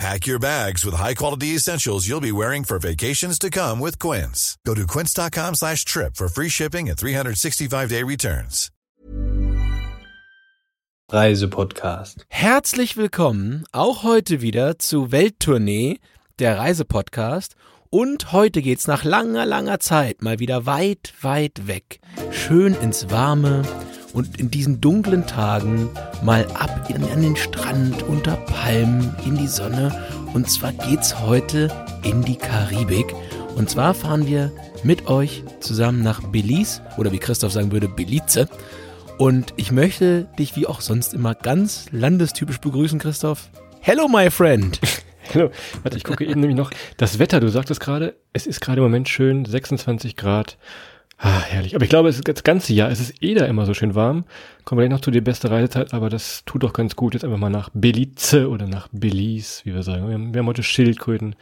[0.00, 4.56] Pack your bags with high-quality essentials you'll be wearing for vacations to come with Quince.
[4.64, 8.70] Go to quince.com slash trip for free shipping and 365-day returns.
[11.12, 12.24] Reisepodcast.
[12.30, 15.98] Herzlich willkommen auch heute wieder zu Welttournee,
[16.38, 17.54] der Reisepodcast.
[17.90, 22.00] Und heute geht's nach langer, langer Zeit mal wieder weit, weit weg.
[22.30, 23.64] Schön ins Warme
[24.12, 25.88] und in diesen dunklen Tagen
[26.22, 29.96] mal ab in, an den Strand, unter Palmen, in die Sonne.
[30.32, 31.68] Und zwar geht's heute
[32.02, 33.14] in die Karibik.
[33.56, 34.52] Und zwar fahren wir
[34.82, 38.48] mit euch zusammen nach Belize oder wie Christoph sagen würde, Belize.
[39.18, 43.50] Und ich möchte dich wie auch sonst immer ganz landestypisch begrüßen, Christoph.
[43.80, 44.80] Hello, my friend.
[45.34, 45.50] Hallo,
[45.82, 46.70] warte, ich gucke eben nämlich noch.
[46.96, 50.56] Das Wetter, du sagtest gerade, es ist gerade im Moment schön, 26 Grad.
[51.22, 51.74] Ah, herrlich.
[51.74, 53.94] Aber ich glaube, es ist das ganze Jahr, es ist eh da immer so schön
[53.94, 54.24] warm.
[54.64, 57.12] Kommen wir gleich noch zu der beste Reisezeit, aber das tut doch ganz gut.
[57.12, 60.06] Jetzt einfach mal nach Belize oder nach Belize, wie wir sagen.
[60.06, 61.36] Wir haben, wir haben heute Schildkröten,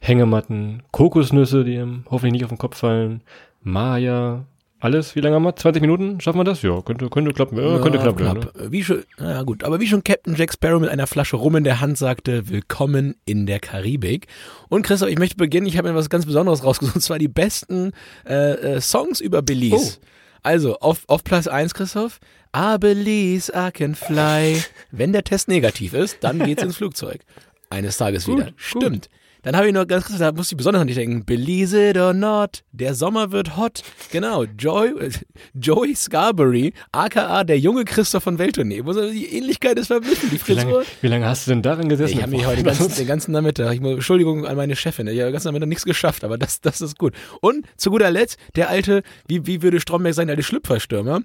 [0.00, 1.78] Hängematten, Kokosnüsse, die
[2.10, 3.20] hoffentlich nicht auf den Kopf fallen,
[3.60, 4.46] Maya,
[4.80, 5.56] alles, wie lange haben wir?
[5.56, 6.20] 20 Minuten?
[6.20, 6.62] Schaffen wir das?
[6.62, 7.58] Ja, könnte, könnte klappen.
[7.58, 8.18] Ja, könnte klappen.
[8.18, 8.56] knapp.
[8.56, 8.70] Ne?
[8.72, 11.64] Wie schon, na gut, aber wie schon Captain Jack Sparrow mit einer Flasche Rum in
[11.64, 14.28] der Hand sagte, willkommen in der Karibik.
[14.68, 17.28] Und Christoph, ich möchte beginnen, ich habe mir was ganz Besonderes rausgesucht, und zwar die
[17.28, 17.92] besten
[18.24, 19.98] äh, äh, Songs über Belize.
[20.00, 20.06] Oh.
[20.44, 22.20] Also, auf, auf Platz 1, Christoph,
[22.56, 24.62] I Belize, I can fly.
[24.92, 27.22] Wenn der Test negativ ist, dann geht's ins Flugzeug.
[27.68, 28.90] Eines Tages Gut, wieder.
[28.90, 29.08] gut.
[29.48, 31.24] Dann habe ich noch ganz kurz, da muss ich besonders an dich denken.
[31.24, 33.80] Belize it or not, der Sommer wird hot.
[34.12, 34.92] Genau, Joy,
[35.54, 38.82] Joey Scarberry, aka der junge Christoph von Welttournee.
[38.82, 40.84] Die Ähnlichkeit ist verblüffend, die Wie lange, Frisur.
[41.00, 42.18] wie lange hast du denn daran gesessen?
[42.18, 45.18] Ich habe mich heute den ganzen, den ganzen Nachmittag, ich Entschuldigung an meine Chefin, ich
[45.18, 47.14] habe den ganzen Nachmittag nichts geschafft, aber das, das ist gut.
[47.40, 51.22] Und zu guter Letzt, der alte, wie, wie würde Stromberg sagen, der alte Schlüpferstürmer,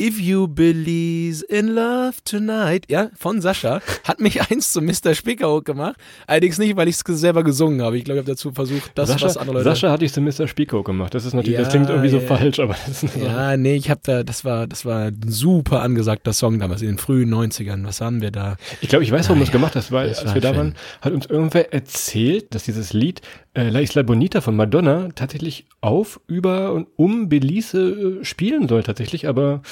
[0.00, 5.14] If You Believe in Love Tonight, ja, von Sascha, hat mich eins zu Mr.
[5.14, 5.96] Spiekerhook gemacht.
[6.26, 7.96] Allerdings nicht, weil ich es selber gesungen habe.
[7.96, 9.64] Ich glaube, ich habe dazu versucht, das, was Sascha, andere Leute.
[9.70, 10.48] Sascha hatte ich zu Mr.
[10.48, 11.14] Spiko gemacht.
[11.14, 12.26] Das ist natürlich, Ja, das klingt irgendwie so ja.
[12.26, 13.24] falsch, aber das ist Sache.
[13.24, 16.88] ja, nee, ich habe da, das war, das war ein super angesagter Song damals in
[16.88, 17.84] den frühen 90ern.
[17.84, 18.56] Was haben wir da?
[18.80, 20.74] Ich glaube, ich weiß, warum du es gemacht hast, weil als war wir da waren,
[21.00, 23.20] hat uns irgendwer erzählt, dass dieses Lied
[23.54, 28.82] äh, La Isla Bonita von Madonna tatsächlich auf, über und um Belize äh, spielen soll
[28.82, 29.62] tatsächlich, aber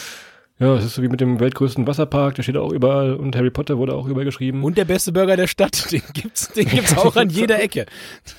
[0.61, 3.51] ja, es ist so wie mit dem weltgrößten Wasserpark, der steht auch überall und Harry
[3.51, 4.65] Potter wurde auch überall geschrieben.
[4.65, 7.87] Und der beste Burger der Stadt, den gibt's, den gibt's auch an jeder Ecke.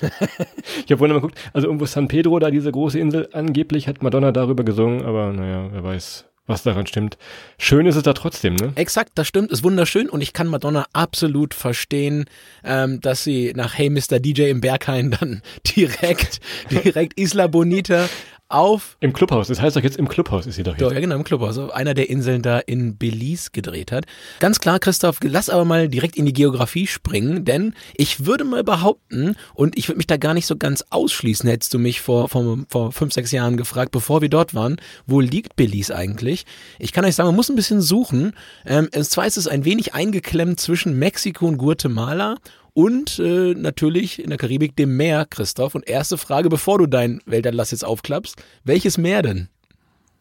[0.84, 4.02] ich habe vorhin mal geguckt, also irgendwo San Pedro, da diese große Insel, angeblich hat
[4.02, 7.16] Madonna darüber gesungen, aber naja, wer weiß, was daran stimmt.
[7.58, 8.72] Schön ist es da trotzdem, ne?
[8.74, 12.26] Exakt, das stimmt, ist wunderschön und ich kann Madonna absolut verstehen,
[12.62, 14.18] ähm, dass sie nach Hey Mr.
[14.20, 15.42] DJ im Berghain dann
[15.76, 16.40] direkt,
[16.70, 18.08] direkt Isla Bonita
[18.50, 20.94] auf Im Clubhaus, das heißt doch jetzt im Clubhaus ist sie doch Ja, jetzt.
[20.94, 21.56] ja, genau, im Clubhaus.
[21.58, 24.04] Also einer der Inseln da in Belize gedreht hat.
[24.40, 28.64] Ganz klar, Christoph, lass aber mal direkt in die Geografie springen, denn ich würde mal
[28.64, 32.28] behaupten, und ich würde mich da gar nicht so ganz ausschließen, hättest du mich vor,
[32.28, 36.44] vor, vor fünf, sechs Jahren gefragt, bevor wir dort waren, wo liegt Belize eigentlich?
[36.78, 38.32] Ich kann euch sagen, man muss ein bisschen suchen.
[38.66, 42.36] Ähm, und zwar ist es ein wenig eingeklemmt zwischen Mexiko und Guatemala
[42.74, 45.74] und äh, natürlich in der Karibik dem Meer, Christoph.
[45.74, 49.48] Und erste Frage, bevor du dein Weltatlas jetzt aufklappst, welches Meer denn?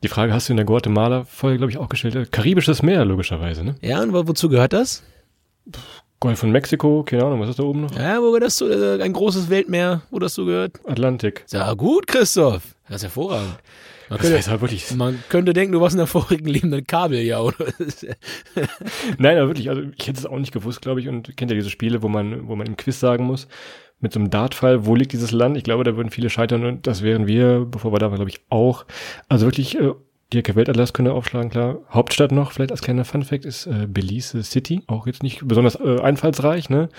[0.03, 2.15] Die Frage hast du in der Guatemala-Folge, glaube ich, auch gestellt.
[2.15, 3.75] Äh, Karibisches Meer, logischerweise, ne?
[3.81, 5.03] Ja, und wo- wozu gehört das?
[6.21, 7.95] Golf von Mexiko, keine Ahnung, was ist da oben noch?
[7.97, 8.65] Ja, wo gehört das zu?
[8.69, 10.73] Äh, ein großes Weltmeer, wo das zugehört?
[10.85, 11.45] Atlantik.
[11.51, 12.75] Ja, gut, Christoph.
[12.87, 13.55] Das ist hervorragend.
[14.09, 14.91] Man Das könnte, heißt aber wirklich.
[14.95, 17.57] man könnte denken, du warst in der vorigen lebenden Kabel, ja, oder?
[19.17, 21.55] Nein, aber wirklich, also ich hätte es auch nicht gewusst, glaube ich, und kennt ja
[21.55, 23.47] diese Spiele, wo man, wo man im Quiz sagen muss,
[23.99, 25.57] mit so einem Dartfall, wo liegt dieses Land?
[25.57, 28.31] Ich glaube, da würden viele scheitern und das wären wir, bevor wir da waren, glaube
[28.31, 28.85] ich, auch.
[29.27, 29.91] Also wirklich, äh,
[30.33, 31.79] Dirk Weltatlas könnte aufschlagen, klar.
[31.89, 34.83] Hauptstadt noch, vielleicht als kleiner Funfact, ist äh, Belize City.
[34.87, 36.89] Auch jetzt nicht besonders äh, einfallsreich, ne?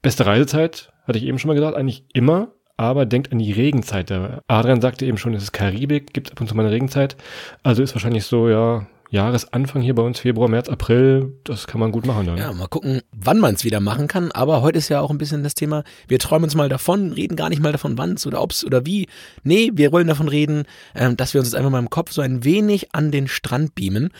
[0.00, 2.52] Beste Reisezeit, hatte ich eben schon mal gesagt, eigentlich immer.
[2.78, 4.10] Aber denkt an die Regenzeit.
[4.46, 7.16] Adrian sagte eben schon, es ist Karibik, gibt ab und zu mal eine Regenzeit.
[7.64, 11.92] Also ist wahrscheinlich so, ja, Jahresanfang hier bei uns, Februar, März, April, das kann man
[11.92, 12.36] gut machen dann.
[12.36, 14.30] Ja, mal gucken, wann man es wieder machen kann.
[14.32, 17.34] Aber heute ist ja auch ein bisschen das Thema, wir träumen uns mal davon, reden
[17.34, 19.08] gar nicht mal davon, wann es oder ob es oder wie.
[19.42, 20.64] Nee, wir wollen davon reden,
[20.94, 23.74] ähm, dass wir uns jetzt einfach mal im Kopf so ein wenig an den Strand
[23.74, 24.10] beamen.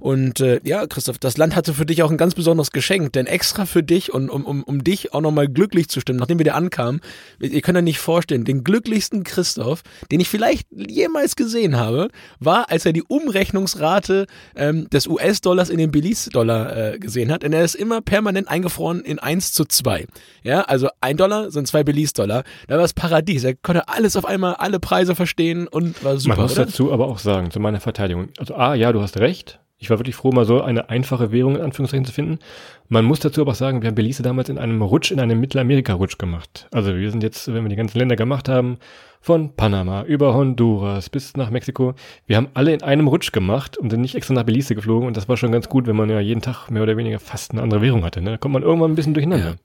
[0.00, 3.26] Und äh, ja, Christoph, das Land hatte für dich auch ein ganz besonderes Geschenk, denn
[3.26, 6.44] extra für dich und um, um, um dich auch nochmal glücklich zu stimmen, nachdem wir
[6.44, 7.00] dir ankamen,
[7.38, 12.08] ihr könnt euch nicht vorstellen, den glücklichsten Christoph, den ich vielleicht jemals gesehen habe,
[12.38, 14.26] war, als er die Umrechnungsrate
[14.56, 17.42] ähm, des US-Dollars in den Belize-Dollar äh, gesehen hat.
[17.42, 20.06] Denn er ist immer permanent eingefroren in 1 zu 2.
[20.42, 22.44] Ja, also ein Dollar sind zwei Belize-Dollar.
[22.68, 23.44] Da war es Paradies.
[23.44, 26.36] Er konnte alles auf einmal, alle Preise verstehen und war super.
[26.36, 26.66] Man muss oder?
[26.66, 28.28] dazu aber auch sagen, zu meiner Verteidigung.
[28.38, 29.60] Also A, ja, du hast recht.
[29.82, 32.38] Ich war wirklich froh, mal so eine einfache Währung in Anführungszeichen zu finden.
[32.88, 35.40] Man muss dazu aber auch sagen, wir haben Belize damals in einem Rutsch, in einem
[35.40, 36.68] Mittelamerika-Rutsch gemacht.
[36.70, 38.76] Also wir sind jetzt, wenn wir die ganzen Länder gemacht haben,
[39.22, 41.94] von Panama über Honduras bis nach Mexiko,
[42.26, 45.16] wir haben alle in einem Rutsch gemacht und sind nicht extra nach Belize geflogen und
[45.16, 47.62] das war schon ganz gut, wenn man ja jeden Tag mehr oder weniger fast eine
[47.62, 48.20] andere Währung hatte.
[48.20, 48.32] Ne?
[48.32, 49.56] Da kommt man irgendwann ein bisschen durcheinander.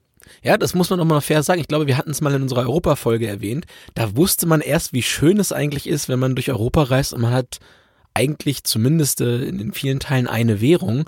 [0.42, 1.60] Ja, das muss man auch mal fair sagen.
[1.60, 3.66] Ich glaube, wir hatten es mal in unserer Europa-Folge erwähnt.
[3.94, 7.20] Da wusste man erst, wie schön es eigentlich ist, wenn man durch Europa reist und
[7.20, 7.58] man hat
[8.16, 11.04] eigentlich zumindest äh, in vielen Teilen eine Währung.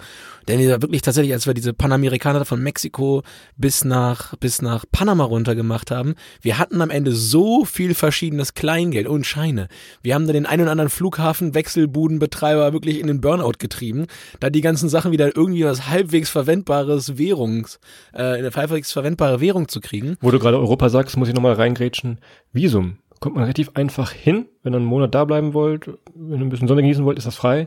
[0.47, 3.23] Denn wir wirklich tatsächlich, als wir diese Panamerikaner von Mexiko
[3.57, 8.55] bis nach, bis nach Panama runter gemacht haben, wir hatten am Ende so viel verschiedenes
[8.55, 9.69] Kleingeld und Scheine.
[10.03, 14.07] Wir haben da den einen oder anderen Flughafen, Wechselbudenbetreiber wirklich in den Burnout getrieben,
[14.41, 17.79] da die ganzen Sachen wieder irgendwie was halbwegs verwendbares Währungs,
[18.13, 20.17] äh, eine halbwegs verwendbare Währung zu kriegen.
[20.21, 22.19] Wo du gerade Europa sagst, muss ich nochmal reingrätschen.
[22.53, 24.47] Visum kommt man relativ einfach hin.
[24.63, 27.27] Wenn ihr einen Monat da bleiben wollt, wenn ihr ein bisschen Sonne genießen wollt, ist
[27.27, 27.65] das frei.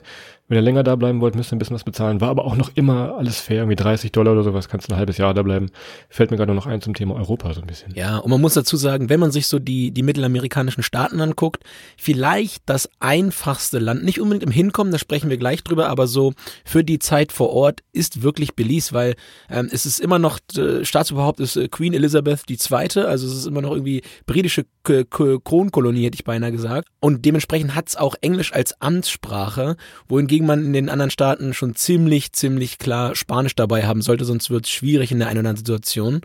[0.52, 2.20] Wenn ihr länger da bleiben wollt, müsst ihr ein bisschen was bezahlen.
[2.20, 5.18] War aber auch noch immer alles fair, irgendwie 30 Dollar oder sowas, kannst ein halbes
[5.18, 5.70] Jahr da bleiben.
[6.10, 7.96] Fällt mir gerade noch ein zum Thema Europa so ein bisschen.
[7.96, 11.64] Ja, und man muss dazu sagen, wenn man sich so die, die mittelamerikanischen Staaten anguckt,
[11.96, 16.34] vielleicht das einfachste Land, nicht unbedingt im Hinkommen, da sprechen wir gleich drüber, aber so
[16.66, 19.16] für die Zeit vor Ort ist wirklich Belize, weil
[19.50, 23.46] ähm, es ist immer noch, äh, Staatsoberhaupt ist äh, Queen Elizabeth II., also es ist
[23.46, 26.90] immer noch irgendwie britische K K Kronkolonie, hätte ich beinahe gesagt.
[27.00, 29.78] Und dementsprechend hat's auch Englisch als Amtssprache,
[30.10, 34.50] wohingegen man in den anderen Staaten schon ziemlich, ziemlich klar Spanisch dabei haben sollte, sonst
[34.50, 36.22] wird's schwierig in der einen oder anderen Situation.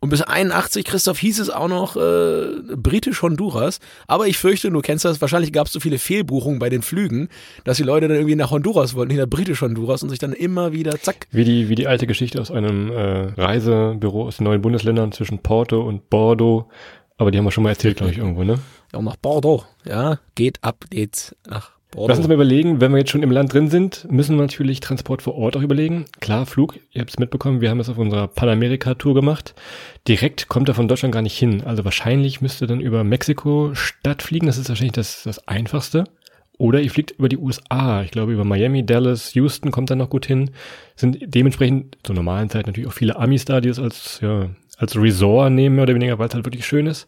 [0.00, 3.80] Und bis 81, Christoph, hieß es auch noch äh, britisch-Honduras.
[4.06, 7.28] Aber ich fürchte, du kennst das, wahrscheinlich gab es so viele Fehlbuchungen bei den Flügen,
[7.64, 11.00] dass die Leute dann irgendwie nach Honduras wollten, nach britisch-Honduras und sich dann immer wieder
[11.00, 11.26] zack.
[11.30, 15.38] Wie die, wie die alte Geschichte aus einem äh, Reisebüro aus den neuen Bundesländern zwischen
[15.38, 16.68] Porto und Bordeaux.
[17.18, 18.58] Aber die haben wir schon mal erzählt, glaube ich, irgendwo, ne?
[18.92, 19.64] Ja, nach Bordeaux.
[19.84, 22.08] Ja, geht ab, geht's nach Bordeaux.
[22.08, 24.80] Lass uns mal überlegen, wenn wir jetzt schon im Land drin sind, müssen wir natürlich
[24.80, 26.04] Transport vor Ort auch überlegen.
[26.20, 29.54] Klar, Flug, ihr habt es mitbekommen, wir haben es auf unserer Panamerika-Tour gemacht.
[30.06, 31.62] Direkt kommt er von Deutschland gar nicht hin.
[31.64, 36.04] Also wahrscheinlich müsste dann über Mexiko-Stadt fliegen, das ist wahrscheinlich das, das Einfachste.
[36.58, 38.02] Oder ihr fliegt über die USA.
[38.02, 40.50] Ich glaube, über Miami, Dallas, Houston kommt dann noch gut hin.
[40.96, 44.96] Sind dementsprechend zur normalen Zeit natürlich auch viele Amis da, die es als, ja, als
[44.96, 47.06] Resort nehmen, mehr oder weniger, weil es halt wirklich schön ist.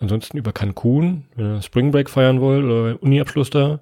[0.00, 3.80] Ansonsten über Cancun, wenn ihr Spring Break feiern wollt oder Uniabschluss da,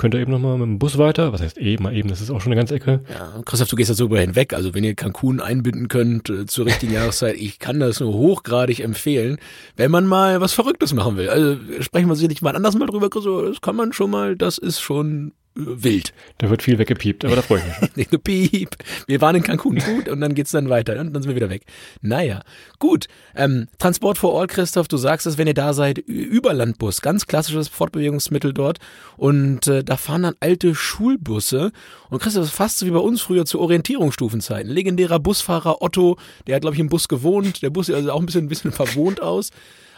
[0.00, 1.34] könnt ihr eben nochmal mit dem Bus weiter.
[1.34, 3.00] Was heißt eben, mal eben, das ist auch schon eine ganze Ecke.
[3.10, 4.54] Ja, Christoph, du gehst da so über hinweg.
[4.54, 8.80] Also wenn ihr Cancun einbinden könnt äh, zur richtigen Jahreszeit, ich kann das nur hochgradig
[8.80, 9.36] empfehlen,
[9.76, 11.28] wenn man mal was Verrücktes machen will.
[11.28, 14.56] Also sprechen wir sicherlich mal anders mal drüber, Christoph, das kann man schon mal, das
[14.56, 16.12] ist schon wild.
[16.38, 17.90] Da wird viel weggepiept, aber da freue ich mich.
[17.96, 18.76] Nicht nur piep.
[19.06, 21.50] Wir waren in Cancun, gut, und dann geht's dann weiter und dann sind wir wieder
[21.50, 21.64] weg.
[22.00, 22.42] Naja,
[22.78, 23.06] gut.
[23.34, 27.68] Ähm, Transport vor Ort, Christoph, du sagst es, wenn ihr da seid, Überlandbus, ganz klassisches
[27.68, 28.78] Fortbewegungsmittel dort.
[29.16, 31.72] Und äh, da fahren dann alte Schulbusse.
[32.08, 34.70] Und Christoph, das ist fast so wie bei uns früher zu Orientierungsstufenzeiten.
[34.70, 36.16] Legendärer Busfahrer Otto,
[36.46, 37.62] der hat, glaube ich, im Bus gewohnt.
[37.62, 39.50] Der Bus sieht also auch ein bisschen, ein bisschen verwohnt aus.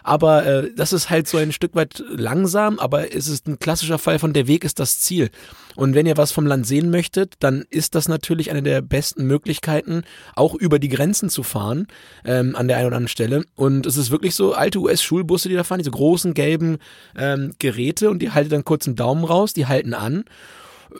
[0.02, 3.98] Aber äh, das ist halt so ein Stück weit langsam, aber es ist ein klassischer
[3.98, 5.30] Fall von der Weg ist das Ziel.
[5.74, 9.26] Und wenn ihr was vom Land sehen möchtet, dann ist das natürlich eine der besten
[9.26, 10.02] Möglichkeiten,
[10.34, 11.86] auch über die Grenzen zu fahren,
[12.24, 13.44] ähm, an der einen oder anderen Stelle.
[13.54, 16.78] Und es ist wirklich so, alte US-Schulbusse, die da fahren, diese großen gelben
[17.16, 20.24] ähm, Geräte und die halten dann kurz einen Daumen raus, die halten an.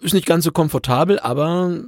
[0.00, 1.82] Ist nicht ganz so komfortabel, aber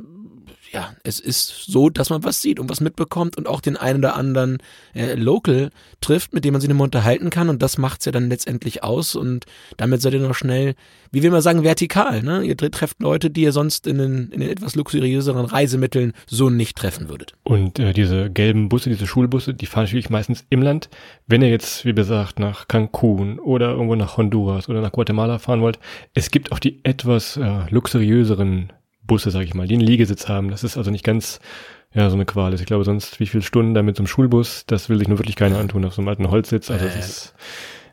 [0.75, 4.01] ja, es ist so, dass man was sieht und was mitbekommt und auch den einen
[4.01, 4.59] oder anderen
[4.93, 8.29] äh, Local trifft, mit dem man sich nochmal unterhalten kann und das macht's ja dann
[8.29, 10.75] letztendlich aus und damit seid ihr noch schnell,
[11.13, 12.23] wie will man sagen, vertikal.
[12.25, 12.43] Ne?
[12.43, 16.51] Ihr tre- trefft Leute, die ihr sonst in den, in den etwas luxuriöseren Reisemitteln so
[16.51, 17.35] nicht treffen würdet.
[17.45, 20.89] Und äh, diese gelben Busse, diese Schulbusse, die fahren natürlich meistens im Land.
[21.29, 25.61] Wenn ihr jetzt, wie gesagt, nach Cancun oder irgendwo nach Honduras oder nach Guatemala fahren
[25.61, 25.79] wollt,
[26.15, 28.73] es gibt auch die etwas äh, luxuriöseren
[29.07, 30.51] Busse, sag ich mal, die einen Liegesitz haben.
[30.51, 31.41] Das ist also nicht ganz
[31.95, 32.53] ja so eine Qual.
[32.53, 32.61] ist.
[32.61, 35.19] Ich glaube sonst, wie viele Stunden da mit so einem Schulbus, das will sich nur
[35.19, 36.71] wirklich keiner antun auf so einem alten Holzsitz.
[36.71, 37.35] Also das ist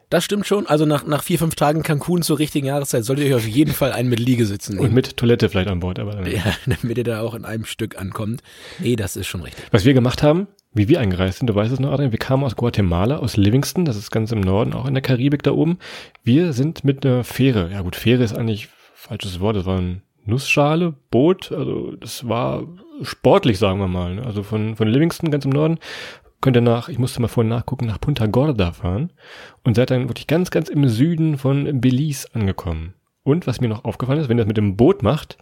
[0.09, 0.67] Das stimmt schon.
[0.67, 3.73] Also nach, nach vier, fünf Tagen Cancun zur richtigen Jahreszeit solltet ihr euch auf jeden
[3.73, 4.87] Fall einen mit Liegesitzen nehmen.
[4.89, 6.25] Und mit Toilette vielleicht an Bord, aber dann.
[6.25, 8.41] ja, damit ihr da auch in einem Stück ankommt.
[8.79, 9.63] Nee, das ist schon richtig.
[9.71, 12.43] Was wir gemacht haben, wie wir eingereist sind, du weißt es noch, Adrian, wir kamen
[12.43, 15.77] aus Guatemala, aus Livingston, das ist ganz im Norden, auch in der Karibik da oben.
[16.23, 20.01] Wir sind mit einer Fähre, ja gut, Fähre ist eigentlich falsches Wort, das war ein
[20.31, 22.63] Nussschale, Boot, also das war
[23.01, 24.15] sportlich, sagen wir mal.
[24.15, 24.25] ne?
[24.25, 25.77] Also von, von Livingston ganz im Norden
[26.41, 29.11] könnt ihr nach, ich musste mal vorhin nachgucken, nach Punta Gorda fahren
[29.63, 32.95] und seid dann wirklich ganz, ganz im Süden von Belize angekommen.
[33.23, 35.37] Und was mir noch aufgefallen ist, wenn ihr das mit dem Boot macht,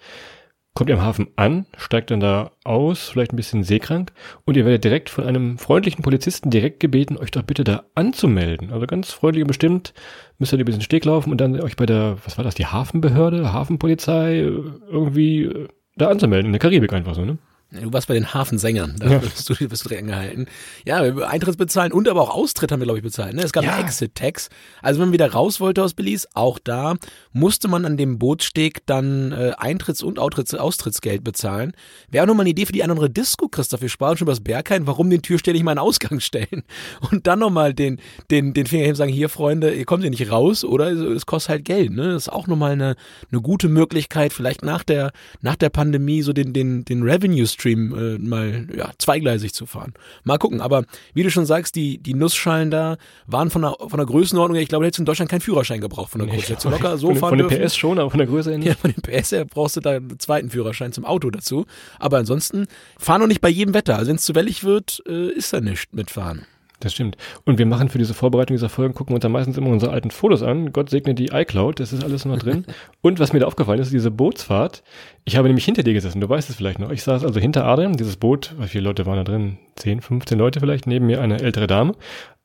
[0.79, 4.13] kommt ihr am Hafen an, steigt dann da aus, vielleicht ein bisschen seekrank
[4.45, 8.71] und ihr werdet direkt von einem freundlichen Polizisten direkt gebeten, euch doch bitte da anzumelden.
[8.71, 9.93] Also ganz freundlich und bestimmt
[10.37, 12.65] müsst ihr ein bisschen Steg laufen und dann euch bei der, was war das, die
[12.65, 15.67] Hafenbehörde, Hafenpolizei äh, irgendwie äh,
[15.97, 17.37] da anzumelden, in der Karibik einfach so, ne?
[17.71, 19.17] Du warst bei den Hafensängern, da Ja.
[19.19, 20.47] bist, du, bist du dran gehalten.
[20.87, 23.35] Ja, wir Eintritt bezahlen und aber auch Austritt haben wir, glaube ich, bezahlt.
[23.35, 23.43] Ne?
[23.43, 23.79] Es gab Ja.
[23.79, 24.49] Exit-Tax.
[24.81, 26.95] Also wenn man wieder raus wollte aus Belize, auch da
[27.31, 31.73] musste man an dem Bootssteg dann äh, Eintritts- und Austritts Austrittsgeld bezahlen.
[32.09, 33.81] Wäre auch nochmal eine Idee für die andere Disco, Christoph.
[33.81, 34.87] Wir sparen schon über das Berghain.
[34.87, 36.63] Warum den Türsteher nicht mal einen Ausgang stellen?
[37.11, 40.09] Und dann nochmal den, den, den Finger heben und sagen, hier Freunde, ihr kommt hier
[40.09, 41.91] nicht raus oder es kostet halt Geld.
[41.91, 42.13] Ne?
[42.13, 42.95] Das ist auch nochmal eine,
[43.31, 45.11] eine gute Möglichkeit, vielleicht nach der,
[45.41, 49.93] nach der Pandemie so den, den, den Revenue-Stream äh, mal ja, zweigleisig zu fahren.
[50.23, 50.61] Mal gucken.
[50.61, 52.97] Aber wie du schon sagst, die, die Nussschalen da
[53.27, 55.41] waren von der, von der Größenordnung, her, ich glaube, da hättest du in Deutschland keinen
[55.41, 56.47] Führerschein gebraucht von der Größe.
[56.47, 57.65] Hättest du locker so von, fahren von der dürfen.
[57.65, 58.67] PS schon, aber von der Größe her nicht.
[58.67, 61.65] Ja, von den PS her brauchst du da einen zweiten Führerschein zum Auto dazu.
[61.99, 63.97] Aber ansonsten, fahr noch nicht bei jedem Wetter.
[63.97, 66.45] Also wenn es zu wellig wird, äh, ist da nichts mitfahren.
[66.79, 67.17] Das stimmt.
[67.43, 70.11] Und wir machen für diese Vorbereitung dieser Folgen, gucken uns dann meistens immer unsere alten
[70.11, 70.71] Fotos an.
[70.71, 72.65] Gott segne die iCloud, das ist alles noch drin.
[73.01, 74.81] Und was mir da aufgefallen ist, diese Bootsfahrt.
[75.25, 76.91] Ich habe nämlich hinter dir gesessen, du weißt es vielleicht noch.
[76.91, 79.57] Ich saß also hinter Adrian, dieses Boot, wie viele Leute waren da drin?
[79.75, 81.95] 10, 15 Leute vielleicht, neben mir eine ältere Dame.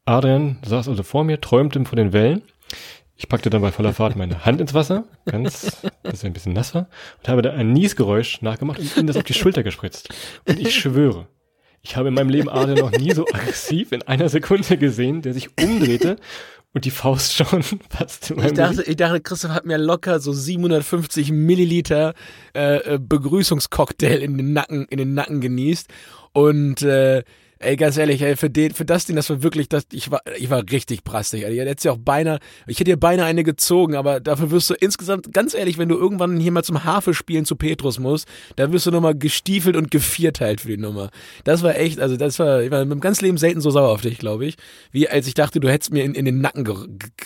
[0.04, 2.42] Adrian saß also vor mir, träumte vor den Wellen.
[3.16, 6.52] Ich packte dann bei voller Fahrt meine Hand ins Wasser, ganz, dass er ein bisschen
[6.52, 6.88] nass war,
[7.18, 10.12] und habe da ein Niesgeräusch nachgemacht und ihm das auf die Schulter gespritzt.
[10.48, 11.28] Und ich schwöre,
[11.84, 15.34] ich habe in meinem Leben Adrian noch nie so aggressiv in einer Sekunde gesehen, der
[15.34, 16.16] sich umdrehte
[16.72, 21.30] und die Faust schon in Ich dachte, ich dachte, Christoph hat mir locker so 750
[21.30, 22.14] Milliliter
[22.54, 25.88] äh, äh, Begrüßungscocktail in den Nacken, in den Nacken genießt.
[26.32, 27.22] Und äh,
[27.64, 30.20] ey, ganz ehrlich, ey, für, den, für das Ding, das war wirklich, das, ich war,
[30.38, 31.44] ich war richtig prastig.
[31.44, 31.54] Alter.
[31.54, 34.74] Ich hätte ja auch beinahe, ich hätte dir beinahe eine gezogen, aber dafür wirst du
[34.74, 38.70] insgesamt, ganz ehrlich, wenn du irgendwann hier mal zum Harfe spielen zu Petrus musst, da
[38.72, 41.10] wirst du nochmal gestiefelt und gevierteilt für die Nummer.
[41.44, 44.02] Das war echt, also das war, ich war im ganzen Leben selten so sauer auf
[44.02, 44.56] dich, glaube ich,
[44.92, 46.74] wie als ich dachte, du hättest mir in, in den Nacken ge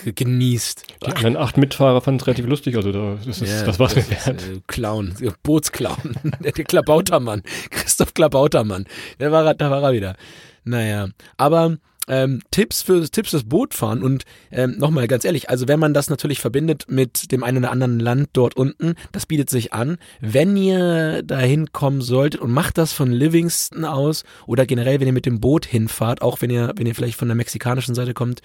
[0.03, 0.83] ge genießt.
[1.05, 3.95] Die anderen acht Mitfahrer fanden es relativ lustig, also da, das, ist, Ja, das war's
[3.95, 4.41] mir ist, wert.
[4.41, 8.85] Äh, Clown, Bootsclown, der Klabautermann, Christoph Klabautermann,
[9.19, 10.15] der war, da war er wieder.
[10.63, 11.77] Naja, aber
[12.09, 16.09] ähm, Tipps für Tipps fürs Bootfahren und ähm, nochmal ganz ehrlich, also wenn man das
[16.09, 19.97] natürlich verbindet mit dem einen oder anderen Land dort unten, das bietet sich an.
[20.19, 25.13] Wenn ihr dahin kommen solltet und macht das von Livingston aus oder generell, wenn ihr
[25.13, 28.41] mit dem Boot hinfahrt, auch wenn ihr, wenn ihr vielleicht von der mexikanischen Seite kommt,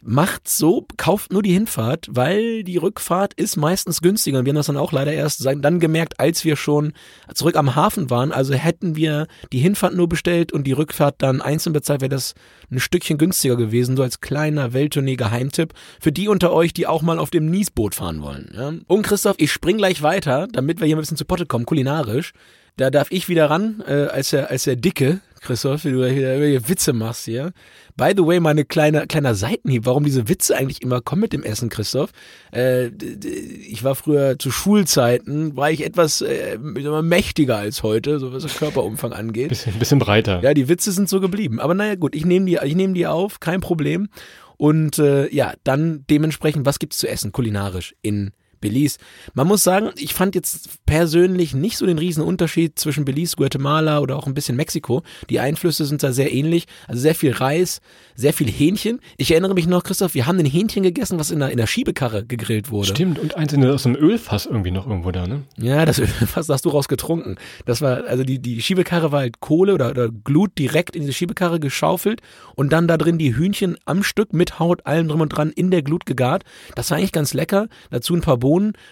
[0.00, 4.38] macht so, kauft nur die Hinfahrt, weil die Rückfahrt ist meistens günstiger.
[4.38, 6.92] Und wir haben das dann auch leider erst dann gemerkt, als wir schon
[7.34, 8.32] zurück am Hafen waren.
[8.32, 12.34] Also hätten wir die Hinfahrt nur bestellt und die Rückfahrt dann einzeln bezahlt, wäre das
[12.70, 13.96] ein Stückchen günstiger gewesen.
[13.96, 18.22] So als kleiner Welttournee-Geheimtipp für die unter euch, die auch mal auf dem Niesboot fahren
[18.22, 18.52] wollen.
[18.54, 18.72] Ja?
[18.86, 22.32] Und Christoph, ich spring gleich weiter, damit wir hier ein bisschen zu Potte kommen, kulinarisch.
[22.76, 26.34] Da darf ich wieder ran, äh, als der, als der Dicke, Christoph, wie du wieder
[26.34, 27.52] irgendwelche Witze machst hier.
[27.96, 31.42] By the way, meine kleine, kleiner Seitenhieb, warum diese Witze eigentlich immer kommen mit dem
[31.42, 32.10] Essen, Christoph.
[32.52, 38.32] Äh, ich war früher zu Schulzeiten, war ich etwas äh, mal, mächtiger als heute, so
[38.32, 39.48] was den Körperumfang angeht.
[39.48, 40.40] Bisschen, bisschen breiter.
[40.42, 41.60] Ja, die Witze sind so geblieben.
[41.60, 44.08] Aber naja, gut, ich nehme die, ich nehme die auf, kein Problem.
[44.56, 48.98] Und äh, ja, dann dementsprechend, was gibt's zu essen kulinarisch in Belize?
[49.34, 54.00] Man muss sagen, ich fand jetzt persönlich nicht so den riesen Unterschied zwischen Belize, Guatemala
[54.00, 55.02] oder auch ein bisschen Mexiko.
[55.30, 56.66] Die Einflüsse sind da sehr ähnlich.
[56.86, 57.80] Also sehr viel Reis,
[58.14, 59.00] sehr viel Hähnchen.
[59.16, 61.66] Ich erinnere mich noch, Christoph, wir haben ein Hähnchen gegessen, was in der, in der
[61.66, 62.88] Schiebekarre gegrillt wurde.
[62.88, 65.42] Stimmt, und eins in, aus dem Ölfass irgendwie noch irgendwo da, ne?
[65.56, 66.00] Ja, das
[66.34, 67.36] was hast du rausgetrunken?
[67.64, 71.12] Das war, also die, die Schiebekarre war halt Kohle oder, oder Glut direkt in diese
[71.12, 72.20] Schiebekarre geschaufelt
[72.56, 75.70] und dann da drin die Hühnchen am Stück mit Haut, allem drum und dran in
[75.70, 76.44] der Glut gegart.
[76.74, 77.68] Das war eigentlich ganz lecker.
[77.90, 78.47] Dazu ein paar Bohnen.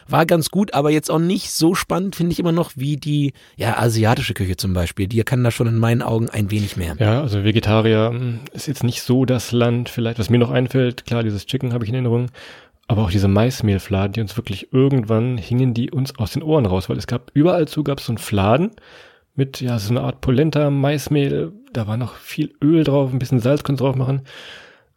[0.09, 3.33] War ganz gut, aber jetzt auch nicht so spannend, finde ich immer noch, wie die,
[3.57, 5.07] ja, asiatische Küche zum Beispiel.
[5.07, 6.97] Die kann da schon in meinen Augen ein wenig mehr.
[6.99, 11.07] Ja, also Vegetarier mh, ist jetzt nicht so das Land vielleicht, was mir noch einfällt.
[11.07, 12.27] Klar, dieses Chicken habe ich in Erinnerung.
[12.89, 16.89] Aber auch diese Maismehlfladen, die uns wirklich irgendwann hingen die uns aus den Ohren raus,
[16.89, 18.71] weil es gab überall zu gab es so einen Fladen
[19.35, 23.41] mit ja so eine Art Polenta Maismehl, da war noch viel Öl drauf, ein bisschen
[23.41, 24.23] Salz konnte drauf machen.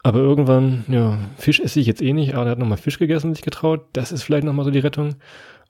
[0.02, 3.34] Aber irgendwann, ja, Fisch esse ich jetzt eh nicht, aber er hat nochmal Fisch gegessen,
[3.34, 3.82] sich getraut.
[3.94, 5.16] Das ist vielleicht nochmal so die Rettung.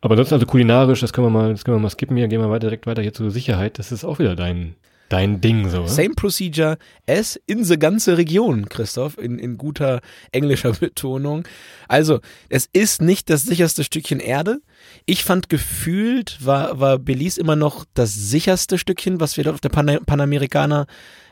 [0.01, 2.41] Aber ansonsten also kulinarisch, das können wir mal, das können wir mal skippen hier, gehen
[2.41, 3.79] wir weiter, direkt weiter hier zur Sicherheit.
[3.79, 4.75] Das ist auch wieder dein,
[5.09, 5.87] dein Ding so.
[5.87, 9.99] Same procedure as in the ganze Region, Christoph, in, in guter
[10.31, 11.43] englischer Betonung.
[11.87, 12.19] Also,
[12.49, 14.61] es ist nicht das sicherste Stückchen Erde.
[15.07, 19.61] Ich fand gefühlt, war, war Belize immer noch das sicherste Stückchen, was wir dort auf
[19.61, 20.85] der Pana Panamericana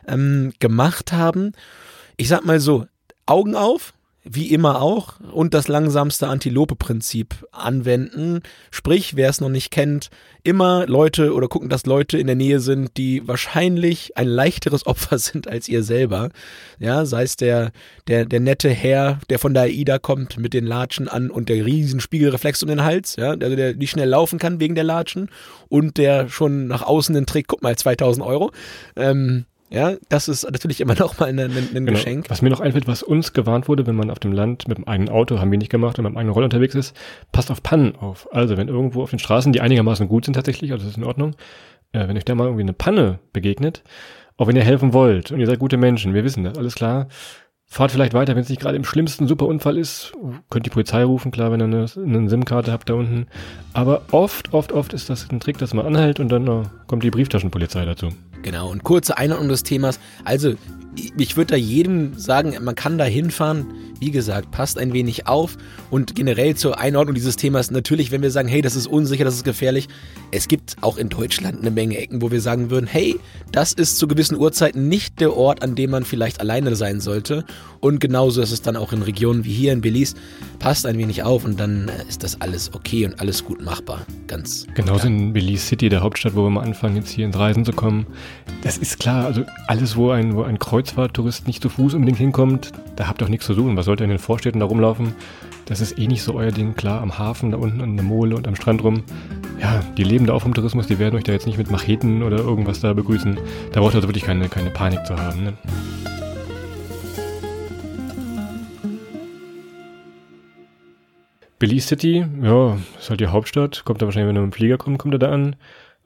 [0.08, 1.52] ähm, gemacht haben.
[2.20, 2.84] Ich sag mal so,
[3.26, 3.94] Augen auf,
[4.24, 8.40] wie immer auch, und das langsamste Antilope-Prinzip anwenden.
[8.72, 10.10] Sprich, wer es noch nicht kennt,
[10.42, 15.16] immer Leute oder gucken, dass Leute in der Nähe sind, die wahrscheinlich ein leichteres Opfer
[15.20, 16.30] sind als ihr selber.
[16.80, 17.70] Ja, sei es der,
[18.08, 21.64] der, der nette Herr, der von der AIDA kommt mit den Latschen an und der
[21.64, 25.30] riesen Spiegelreflex um den Hals, ja, also der nicht schnell laufen kann wegen der Latschen
[25.68, 28.50] und der schon nach außen den Trick, guck mal, 2000 Euro.
[28.96, 31.92] Ähm, ja, das ist natürlich immer noch mal ein, ein, ein Genau.
[31.92, 32.30] Geschenk.
[32.30, 34.88] Was mir noch einfällt, was uns gewarnt wurde, wenn man auf dem Land mit dem
[34.88, 36.96] eigenen Auto, haben wir nicht gemacht, wenn man mit dem eigenen Roller unterwegs ist,
[37.32, 38.28] passt auf Pannen auf.
[38.32, 41.04] Also, wenn irgendwo auf den Straßen, die einigermaßen gut sind tatsächlich, also das ist in
[41.04, 41.34] Ordnung,
[41.92, 43.82] äh, wenn euch da mal irgendwie eine Panne begegnet,
[44.36, 47.08] auch wenn ihr helfen wollt und ihr seid gute Menschen, wir wissen das, alles klar,
[47.70, 50.12] fahrt vielleicht weiter, wenn es nicht gerade im schlimmsten Superunfall ist,
[50.48, 53.26] könnt die Polizei rufen, klar, wenn ihr eine, eine SIM-Karte habt da unten.
[53.74, 57.02] Aber oft, oft, oft ist das ein Trick, dass man anhält und dann äh, kommt
[57.02, 58.08] die Brieftaschenpolizei dazu.
[58.42, 59.98] Genau, und kurze Einordnung des Themas.
[60.24, 60.54] Also,
[61.18, 63.66] ich würde da jedem sagen, man kann da hinfahren.
[64.00, 65.56] Wie gesagt, passt ein wenig auf.
[65.90, 69.34] Und generell zur Einordnung dieses Themas, natürlich, wenn wir sagen, hey, das ist unsicher, das
[69.34, 69.88] ist gefährlich.
[70.30, 73.18] Es gibt auch in Deutschland eine Menge Ecken, wo wir sagen würden, hey,
[73.50, 77.44] das ist zu gewissen Uhrzeiten nicht der Ort, an dem man vielleicht alleine sein sollte.
[77.80, 80.16] Und genauso ist es dann auch in Regionen wie hier in Belize.
[80.58, 84.06] Passt ein wenig auf und dann äh, ist das alles okay und alles gut machbar.
[84.26, 84.66] Ganz.
[84.74, 87.72] Genauso in Belize City, der Hauptstadt, wo wir mal anfangen, jetzt hier ins Reisen zu
[87.72, 88.06] kommen.
[88.62, 92.72] Das ist klar, also alles, wo ein, wo ein Kreuzfahrttourist nicht zu Fuß unbedingt hinkommt,
[92.96, 93.76] da habt ihr auch nichts zu suchen.
[93.76, 95.14] Was sollt ihr in den Vorstädten da rumlaufen?
[95.66, 96.74] Das ist eh nicht so euer Ding.
[96.74, 99.02] Klar, am Hafen, da unten an der Mole und am Strand rum.
[99.60, 102.22] Ja, die leben da auch vom Tourismus, die werden euch da jetzt nicht mit Macheten
[102.22, 103.38] oder irgendwas da begrüßen.
[103.72, 105.44] Da braucht ihr also wirklich keine, keine Panik zu haben.
[105.44, 105.52] Ne?
[111.58, 113.84] Belize City, ja, ist halt die Hauptstadt.
[113.84, 115.56] Kommt da wahrscheinlich, wenn er mit dem Flieger kommt, kommt er da an.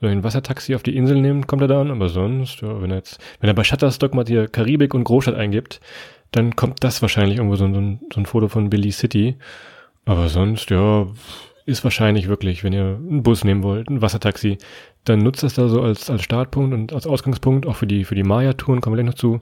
[0.03, 1.93] Wenn er ein Wassertaxi auf die Insel nimmt, kommt er da an.
[1.93, 5.37] Aber sonst, ja, wenn er jetzt, wenn er bei Shutterstock mal hier Karibik und Großstadt
[5.37, 5.81] eingibt,
[6.33, 9.37] dann kommt das wahrscheinlich irgendwo so, so, ein, so ein Foto von Belize City.
[10.05, 11.07] Aber sonst, ja,
[11.67, 14.59] ist wahrscheinlich wirklich, wenn ihr einen Bus nehmen wollt, ein Wassertaxi,
[15.05, 18.17] dann nutzt das da so als, als Startpunkt und als Ausgangspunkt, auch für die, für
[18.17, 19.41] die Maya-Touren, kommen wir gleich noch zu.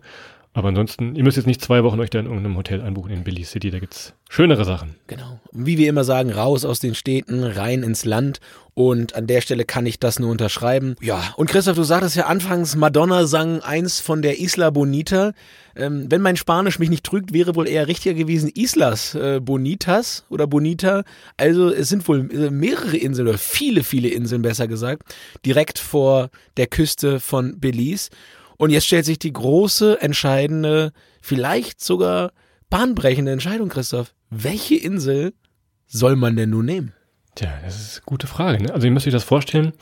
[0.53, 3.23] Aber ansonsten, ihr müsst jetzt nicht zwei Wochen euch da in irgendeinem Hotel einbuchen in
[3.23, 4.97] Belize City, da gibt's schönere Sachen.
[5.07, 5.39] Genau.
[5.53, 8.41] Wie wir immer sagen, raus aus den Städten, rein ins Land.
[8.75, 10.97] Und an der Stelle kann ich das nur unterschreiben.
[11.01, 15.33] Ja, und Christoph, du sagtest ja anfangs, Madonna sang eins von der Isla Bonita.
[15.77, 20.25] Ähm, wenn mein Spanisch mich nicht trügt, wäre wohl eher richtiger gewesen Islas äh, Bonitas
[20.31, 21.05] oder Bonita.
[21.37, 26.31] Also es sind wohl äh, mehrere Inseln oder viele, viele Inseln besser gesagt, direkt vor
[26.57, 28.11] der Küste von Belize.
[28.61, 30.93] Und jetzt stellt sich die große, entscheidende,
[31.23, 32.33] vielleicht sogar
[32.69, 34.13] bahnbrechende Entscheidung, Christoph.
[34.29, 35.33] Welche Insel
[35.87, 36.93] soll man denn nun nehmen?
[37.37, 38.63] Tja, das ist eine gute Frage.
[38.63, 38.75] Ne?
[38.75, 39.73] Also ihr müsst euch das vorstellen,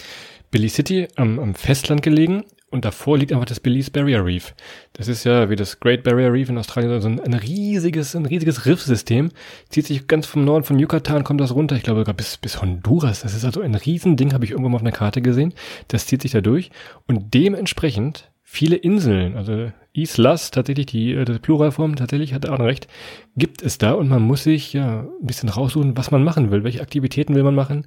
[0.52, 4.54] Belize City am, am Festland gelegen und davor liegt einfach das Belize Barrier Reef.
[4.92, 8.26] Das ist ja wie das Great Barrier Reef in Australien, also ein, ein riesiges, ein
[8.26, 9.32] riesiges Riffsystem.
[9.70, 12.62] Zieht sich ganz vom Norden von Yucatan, kommt das runter, ich glaube sogar bis, bis
[12.62, 13.22] Honduras.
[13.22, 15.52] Das ist also ein Riesending, habe ich irgendwo mal auf einer Karte gesehen.
[15.88, 16.70] Das zieht sich da durch
[17.08, 22.88] und dementsprechend viele Inseln, also Islas, tatsächlich die, äh, die Pluralform, tatsächlich hat Arne recht,
[23.36, 26.64] gibt es da und man muss sich ja ein bisschen raussuchen, was man machen will,
[26.64, 27.86] welche Aktivitäten will man machen.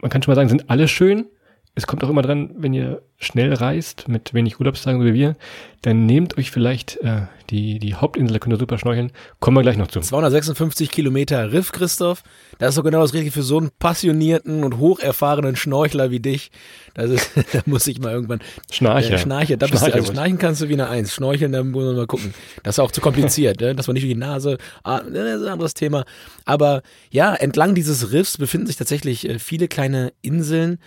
[0.00, 1.26] Man kann schon mal sagen, sind alle schön.
[1.76, 5.36] Es kommt auch immer dran, wenn ihr schnell reist, mit wenig Urlaubstagen so wie wir,
[5.82, 9.12] dann nehmt euch vielleicht äh, die, die Hauptinsel, da könnt ihr super schnorcheln.
[9.40, 10.00] Kommen wir gleich noch zu.
[10.00, 12.22] 256 Kilometer Riff, Christoph.
[12.58, 16.50] Das ist doch genau das Richtige für so einen passionierten und hocherfahrenen Schnorchler wie dich.
[16.94, 18.40] Das ist, da muss ich mal irgendwann.
[18.70, 19.14] Schnarcher.
[19.14, 21.12] Äh, Schnarcher, da bist du, Schnarcher also schnarchen kannst du wie eine Eins.
[21.12, 22.34] Schnorcheln, da muss man mal gucken.
[22.62, 23.74] Das ist auch zu kompliziert, ne?
[23.74, 26.04] dass man nicht durch die Nase, ah, das ist ein anderes Thema.
[26.44, 30.78] Aber ja, entlang dieses Riffs befinden sich tatsächlich äh, viele kleine Inseln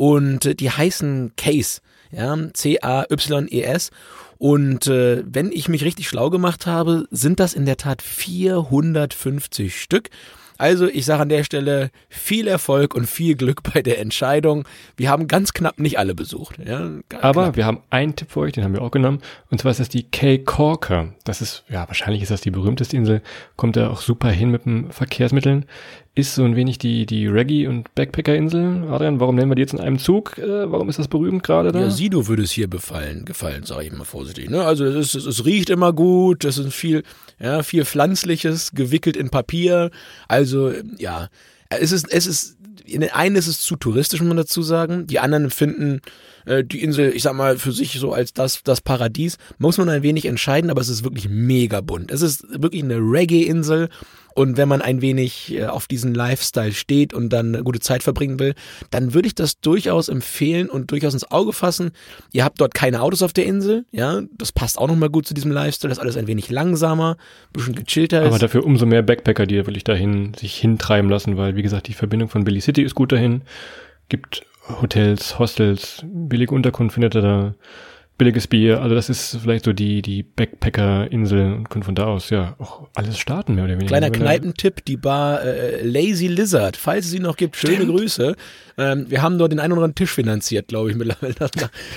[0.00, 3.90] und äh, die heißen Case, ja, C-A-Y-E-S.
[4.38, 9.78] Und äh, wenn ich mich richtig schlau gemacht habe, sind das in der Tat 450
[9.78, 10.08] Stück.
[10.56, 14.64] Also ich sage an der Stelle viel Erfolg und viel Glück bei der Entscheidung.
[14.96, 16.56] Wir haben ganz knapp nicht alle besucht.
[16.64, 17.56] Ja, Aber knapp.
[17.56, 19.20] wir haben einen Tipp für euch, den haben wir auch genommen.
[19.50, 21.12] Und zwar ist das die Cape Corker.
[21.24, 23.20] Das ist, ja, wahrscheinlich ist das die berühmteste Insel.
[23.56, 25.66] Kommt da auch super hin mit den Verkehrsmitteln.
[26.14, 28.88] Ist so ein wenig die, die Reggae- und Backpacker-Insel.
[28.90, 30.38] Adrian, warum nennen wir die jetzt in einem Zug?
[30.38, 31.80] Äh, warum ist das berühmt gerade da?
[31.80, 34.50] Ja, Sido würde es hier befallen, gefallen, sage ich mal vorsichtig.
[34.50, 34.64] Ne?
[34.64, 37.04] Also es, ist, es riecht immer gut, es ist viel,
[37.38, 39.90] ja, viel Pflanzliches, gewickelt in Papier.
[40.26, 41.28] Also ja,
[41.68, 45.06] es ist, es ist, in den einen ist es zu touristisch, muss man dazu sagen.
[45.06, 46.00] Die anderen finden
[46.44, 49.38] äh, die Insel, ich sag mal, für sich so als das, das Paradies.
[49.58, 52.10] Muss man ein wenig entscheiden, aber es ist wirklich mega bunt.
[52.10, 53.88] Es ist wirklich eine Reggae-Insel.
[54.34, 58.02] Und wenn man ein wenig äh, auf diesen Lifestyle steht und dann eine gute Zeit
[58.02, 58.54] verbringen will,
[58.90, 61.92] dann würde ich das durchaus empfehlen und durchaus ins Auge fassen.
[62.32, 65.34] Ihr habt dort keine Autos auf der Insel, ja, das passt auch nochmal gut zu
[65.34, 68.28] diesem Lifestyle, das alles ein wenig langsamer, ein bisschen gechillter ist.
[68.28, 71.94] Aber dafür umso mehr Backpacker, die wirklich dahin sich hintreiben lassen, weil, wie gesagt, die
[71.94, 73.42] Verbindung von Billy City ist gut dahin.
[74.08, 74.44] Gibt
[74.80, 77.54] Hotels, Hostels, billige Unterkunft findet ihr da
[78.20, 78.82] billiges Bier.
[78.82, 82.86] Also das ist vielleicht so die, die Backpacker-Insel und können von da aus ja auch
[82.94, 83.88] alles starten, mehr oder weniger.
[83.88, 87.90] Kleiner Kneipentipp, die Bar äh, Lazy Lizard, falls es sie noch gibt, schöne Stimmt.
[87.92, 88.36] Grüße.
[88.76, 91.50] Ähm, wir haben dort den einen oder anderen Tisch finanziert, glaube ich, mittlerweile, nach,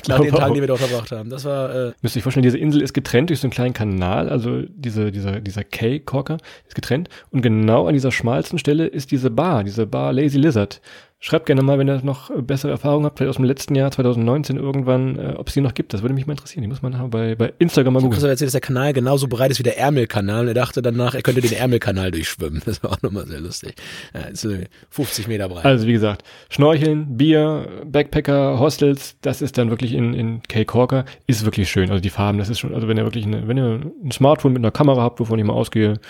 [0.08, 1.30] nach den Tagen, die wir dort verbracht haben.
[1.30, 1.90] Das war...
[1.90, 4.62] Äh Müsst ihr euch vorstellen, diese Insel ist getrennt durch so einen kleinen Kanal, also
[4.62, 9.66] diese, dieser, dieser K-Corker ist getrennt und genau an dieser schmalsten Stelle ist diese Bar,
[9.66, 10.80] diese Bar Lazy Lizard.
[11.26, 14.58] Schreibt gerne mal, wenn ihr noch bessere Erfahrungen habt, vielleicht aus dem letzten Jahr, 2019
[14.58, 15.94] irgendwann, äh, ob es die noch gibt.
[15.94, 16.64] Das würde mich mal interessieren.
[16.64, 18.18] Die muss man bei, bei Instagram mal googeln.
[18.18, 20.50] Ich habe erzählt, dass der Kanal genauso breit ist wie der Ärmelkanal.
[20.50, 22.62] Er dachte danach, er könnte den Ärmelkanal durchschwimmen.
[22.66, 23.76] Das war auch nochmal sehr lustig.
[24.14, 24.46] Ja, ist
[24.90, 25.64] 50 Meter breit.
[25.64, 31.06] Also wie gesagt, Schnorcheln, Bier, Backpacker, Hostels, das ist dann wirklich in, in Cape Corker,
[31.26, 31.90] ist wirklich schön.
[31.90, 34.52] Also die Farben, das ist schon, also wenn ihr wirklich eine, wenn ihr ein Smartphone
[34.52, 36.02] mit einer Kamera habt, wovon ich mal ausgehe,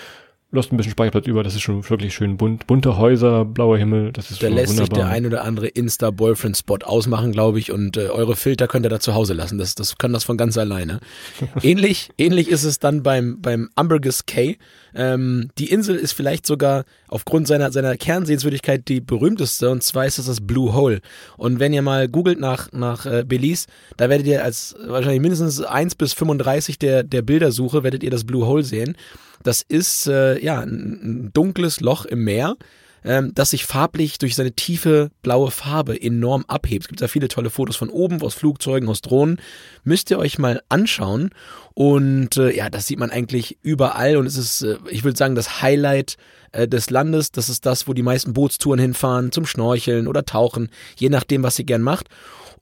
[0.54, 1.44] lässt ein bisschen Speicherplatz über.
[1.44, 2.68] Das ist schon wirklich schön bunt.
[2.68, 4.86] Bunte Häuser, blauer Himmel, das ist Da lässt wunderbar.
[4.86, 7.72] sich der ein oder andere Insta-Boyfriend-Spot ausmachen, glaube ich.
[7.72, 9.58] Und äh, eure Filter könnt ihr da zu Hause lassen.
[9.58, 11.00] Das, das kann das von ganz alleine.
[11.64, 14.58] ähnlich, ähnlich ist es dann beim, beim Ambergris Cay.
[14.96, 19.72] Ähm, die Insel ist vielleicht sogar aufgrund seiner, seiner Kernsehenswürdigkeit die berühmteste.
[19.72, 21.02] Und zwar ist das das Blue Hole.
[21.36, 23.66] Und wenn ihr mal googelt nach, nach äh, Belize,
[23.98, 28.24] da werdet ihr als wahrscheinlich mindestens 1 bis 35 der, der Bildersuche, werdet ihr das
[28.24, 28.96] Blue Hole sehen.
[29.44, 32.56] Das ist äh, ja ein, ein dunkles Loch im Meer,
[33.04, 36.86] ähm, das sich farblich durch seine tiefe blaue Farbe enorm abhebt.
[36.86, 39.40] Es gibt da viele tolle Fotos von oben, aus Flugzeugen, aus Drohnen.
[39.84, 41.32] Müsst ihr euch mal anschauen.
[41.74, 45.36] Und äh, ja, das sieht man eigentlich überall und es ist, äh, ich würde sagen,
[45.36, 46.18] das Highlight
[46.52, 47.32] äh, des Landes.
[47.32, 51.60] Das ist das, wo die meisten Bootstouren hinfahren, zum Schnorcheln oder Tauchen, je nachdem, was
[51.60, 52.08] ihr gern macht.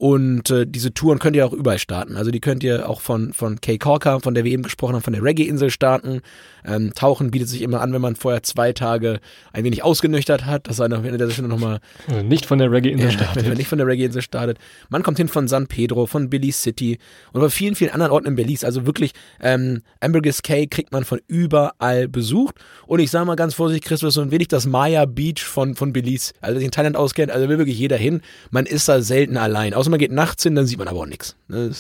[0.02, 2.18] Und äh, diese Touren könnt ihr auch überall starten.
[2.18, 5.04] Also die könnt ihr auch von, von Kay Corker, von der wir eben gesprochen haben,
[5.04, 6.22] von der Reggae-Insel starten.
[6.66, 9.20] Ähm, Tauchen bietet sich immer an, wenn man vorher zwei Tage
[9.54, 10.68] ein wenig ausgenüchtert hat.
[10.68, 11.82] Das sei noch Ende der Stunde nochmal.
[12.08, 13.44] Also nicht von der Reggae-Insel ja, startet.
[13.44, 14.58] Wenn man nicht von der Reggae-Insel startet.
[14.90, 16.98] Man kommt hin von San Pedro, von Belize City
[17.32, 18.66] und bei vielen, vielen anderen Orten in Belize.
[18.66, 22.56] Also wirklich, ähm, Ambergris Cay kriegt man von überall besucht.
[22.88, 25.94] Und ich sage mal ganz vorsichtig, Christus, so ein wenig das Maya Beach von, von
[25.94, 26.34] Belize.
[26.42, 28.22] Also, sich in Thailand auskennt, also will wirklich jeder hin.
[28.50, 29.76] Man ist da selten allein.
[29.76, 31.36] Außer man geht nachts hin, dann sieht man aber auch nichts.
[31.48, 31.72] Ne?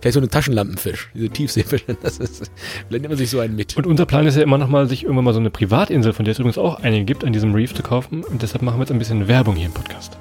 [0.00, 2.50] Vielleicht so ein Taschenlampenfisch, diese Tiefseefische, das ist,
[2.88, 3.76] blendet man sich so einen mit.
[3.76, 6.24] Und unser Plan ist ja immer noch mal, sich irgendwann mal so eine Privatinsel, von
[6.24, 8.22] der es übrigens auch einige gibt, an diesem Reef zu kaufen.
[8.22, 10.18] Und deshalb machen wir jetzt ein bisschen Werbung hier im Podcast.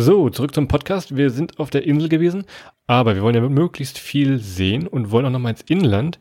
[0.00, 1.16] So, zurück zum Podcast.
[1.16, 2.44] Wir sind auf der Insel gewesen,
[2.86, 6.18] aber wir wollen ja möglichst viel sehen und wollen auch noch mal ins Inland.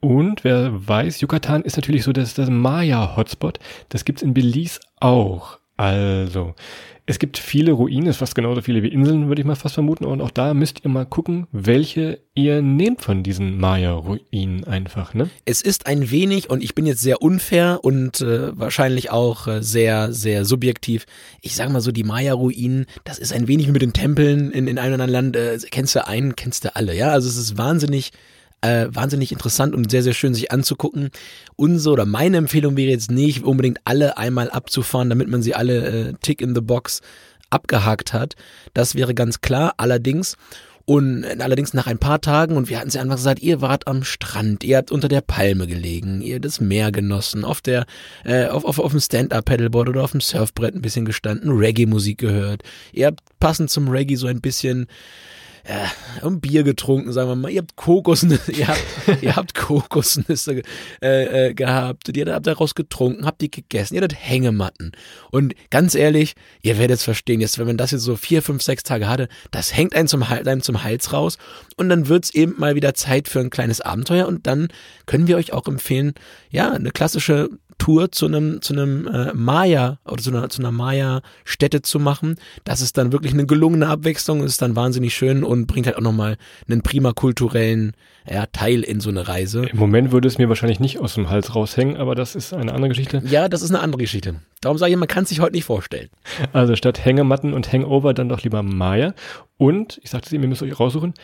[0.00, 3.60] Und wer weiß, Yucatan ist natürlich so das, das Maya-Hotspot.
[3.90, 5.61] Das gibt's in Belize auch.
[5.82, 6.54] Also,
[7.06, 10.04] es gibt viele Ruinen, fast genauso viele wie Inseln, würde ich mal fast vermuten.
[10.04, 15.28] Und auch da müsst ihr mal gucken, welche ihr nehmt von diesen Maya-Ruinen einfach, ne?
[15.44, 19.60] Es ist ein wenig, und ich bin jetzt sehr unfair und äh, wahrscheinlich auch äh,
[19.60, 21.04] sehr, sehr subjektiv.
[21.40, 24.68] Ich sage mal so, die Maya-Ruinen, das ist ein wenig wie mit den Tempeln in,
[24.68, 25.36] in einem oder anderen Land.
[25.36, 27.08] Äh, kennst du einen, kennst du alle, ja?
[27.08, 28.12] Also es ist wahnsinnig
[28.62, 31.10] äh, wahnsinnig interessant und sehr, sehr schön sich anzugucken.
[31.56, 35.86] Unsere oder meine Empfehlung wäre jetzt nicht unbedingt alle einmal abzufahren, damit man sie alle
[35.86, 37.02] äh, tick in the box
[37.50, 38.34] abgehakt hat.
[38.72, 39.74] Das wäre ganz klar.
[39.76, 40.36] Allerdings
[40.84, 44.02] und allerdings nach ein paar Tagen, und wir hatten sie einfach gesagt, ihr wart am
[44.02, 47.86] Strand, ihr habt unter der Palme gelegen, ihr das Meer genossen, auf der,
[48.24, 52.62] äh, auf, auf, auf dem Stand-Up-Pedalboard oder auf dem Surfbrett ein bisschen gestanden, Reggae-Musik gehört.
[52.92, 54.86] Ihr habt passend zum Reggae so ein bisschen
[55.64, 57.50] äh, ein Bier getrunken, sagen wir mal.
[57.50, 58.82] Ihr habt Kokosnüsse, ihr habt,
[59.20, 60.62] ihr habt Kokosnüsse
[61.00, 64.92] äh, äh, gehabt, ihr habt daraus getrunken, habt die gegessen, ihr habt Hängematten.
[65.30, 68.62] Und ganz ehrlich, ihr werdet es verstehen, jetzt, wenn man das jetzt so vier, fünf,
[68.62, 71.38] sechs Tage hatte, das hängt einem zum, einem zum Hals raus
[71.76, 74.68] und dann wird's eben mal wieder Zeit für ein kleines Abenteuer und dann
[75.06, 76.14] können wir euch auch empfehlen,
[76.50, 77.50] ja, eine klassische
[77.82, 82.36] Tour zu einem zu einem äh, Maya oder zu einer zu einer Maya-Stätte zu machen.
[82.62, 86.02] Das ist dann wirklich eine gelungene Abwechslung, ist dann wahnsinnig schön und bringt halt auch
[86.02, 86.36] nochmal
[86.68, 87.94] einen prima kulturellen
[88.30, 89.64] ja, Teil in so eine Reise.
[89.64, 92.72] Im Moment würde es mir wahrscheinlich nicht aus dem Hals raushängen, aber das ist eine
[92.72, 93.20] andere Geschichte.
[93.24, 94.36] Ja, das ist eine andere Geschichte.
[94.60, 96.08] Darum sage ich, man kann es sich heute nicht vorstellen.
[96.52, 99.12] Also statt Hängematten und Hangover dann doch lieber Maya.
[99.56, 101.14] Und, ich sagte es Ihnen, ihr müsst euch raussuchen,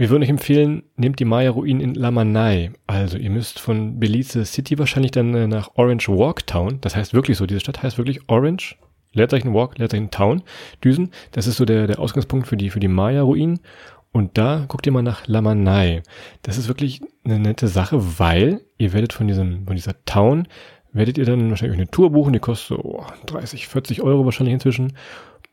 [0.00, 2.70] wir würden euch empfehlen, nehmt die Maya-Ruinen in Lamanai.
[2.86, 6.78] Also ihr müsst von Belize City wahrscheinlich dann äh, nach Orange Walk Town.
[6.80, 8.76] Das heißt wirklich so, diese Stadt heißt wirklich Orange,
[9.12, 10.40] Leerzeichen Walk, Leerzeichen Town,
[10.82, 11.10] Düsen.
[11.32, 13.60] Das ist so der, der Ausgangspunkt für die, für die Maya-Ruinen.
[14.10, 16.02] Und da guckt ihr mal nach Lamanai.
[16.40, 20.48] Das ist wirklich eine nette Sache, weil ihr werdet von diesem, von dieser Town,
[20.94, 24.94] werdet ihr dann wahrscheinlich eine Tour buchen, die kostet so 30, 40 Euro wahrscheinlich inzwischen.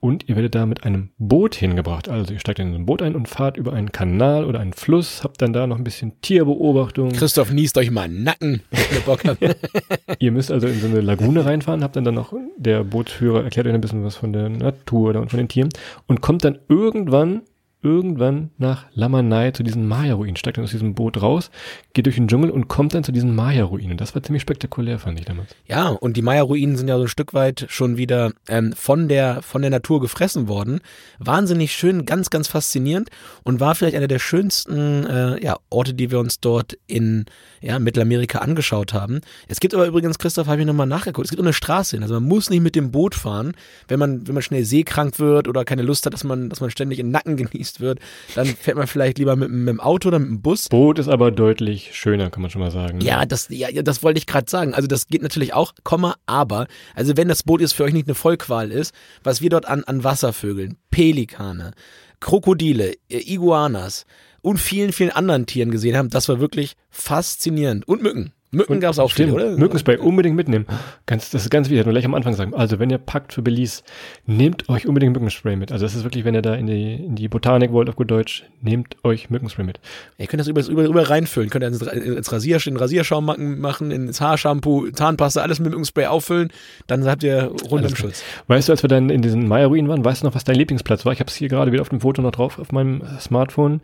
[0.08, 2.08] Und ihr werdet da mit einem Boot hingebracht.
[2.08, 5.22] Also ihr steigt in ein Boot ein und fahrt über einen Kanal oder einen Fluss,
[5.22, 7.12] habt dann da noch ein bisschen Tierbeobachtung.
[7.12, 9.43] Christoph niest euch mal einen Nacken, wenn ihr Bock habt.
[10.20, 13.67] ihr müsst also in so eine Lagune reinfahren, habt dann dann noch, der Bootsführer erklärt
[13.67, 15.67] euch ein bisschen was von der Natur und von den Tieren
[16.08, 17.41] und kommt dann irgendwann
[17.84, 21.52] irgendwann nach Lamanai zu diesen Maya-Ruinen, steigt dann aus diesem Boot raus,
[21.94, 23.98] geht durch den Dschungel und kommt dann zu diesen Maya-Ruinen.
[23.98, 25.56] Das war ziemlich spektakulär, fand ich damals.
[25.68, 29.42] Ja, und die Maya-Ruinen sind ja so ein Stück weit schon wieder ähm, von der
[29.44, 30.82] von der Natur gefressen worden.
[31.20, 33.10] Wahnsinnig schön, ganz, ganz faszinierend
[33.44, 37.26] und war vielleicht einer der schönsten äh, ja, Orte, die wir uns dort in
[37.62, 39.22] ja, Mittelamerika angeschaut haben.
[39.48, 42.04] Es gibt aber übrigens, Christoph, habe ich nochmal nachgeguckt, es gibt auch eine Straße hin.
[42.04, 43.54] Also man muss nicht mit dem Boot fahren,
[43.88, 46.70] wenn man, wenn man schnell seekrank wird oder keine Lust hat, dass man, dass man
[46.70, 47.99] ständig in den Nacken genießt wird,
[48.36, 50.69] dann fährt man vielleicht lieber mit, mit dem Auto oder mit dem Bus.
[50.69, 53.01] Boot ist aber deutlich schöner, kann man schon mal sagen.
[53.01, 54.73] Ja, das, ja, das wollte ich gerade sagen.
[54.73, 58.08] Also das geht natürlich auch, Komma, aber, also wenn das Boot jetzt für euch nicht
[58.08, 61.71] eine Vollqual ist, was wir dort an, an Wasservögeln, Pelikane,
[62.19, 64.06] Krokodile, Iguanas
[64.41, 67.88] und vielen, vielen anderen Tieren gesehen haben, das war wirklich faszinierend.
[67.88, 68.34] Und Mücken.
[68.49, 69.57] Mücken gab es auch stimmt, viele, oder?
[69.57, 70.65] Mückenspray unbedingt mitnehmen.
[71.05, 72.53] Ganz, das ist ganz wichtig, nur gleich am Anfang sagen.
[72.53, 73.83] Also wenn ihr packt für Belize,
[74.25, 75.73] nehmt euch unbedingt Mückenspray mit.
[75.73, 78.10] Also das ist wirklich, wenn ihr da in die, in die Botanik wollt, auf gut
[78.10, 79.81] Deutsch, nehmt euch Mückenspray mit.
[80.17, 81.49] Ihr könnt das überall über, über reinfüllen.
[81.49, 83.25] Könnt ihr ins, ins Rasier, in Rasierschaum
[83.60, 86.49] machen, ins Haarshampoo, Zahnpasta, alles mit Mückenspray auffüllen.
[86.88, 88.23] Dann habt ihr rund im Schutz.
[88.47, 91.05] Weißt du, als wir dann in diesen Maya-Ruinen waren, weißt du noch, was dein Lieblingsplatz
[91.05, 91.12] war?
[91.12, 93.81] Ich habe es hier gerade wieder auf dem Foto noch drauf, auf meinem Smartphone.